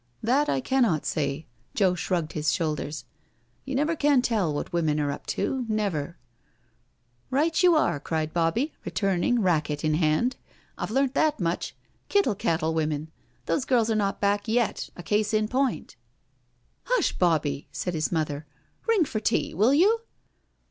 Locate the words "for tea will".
19.05-19.71